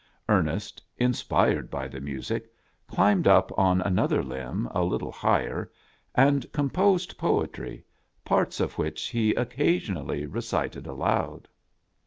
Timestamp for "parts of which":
8.25-9.09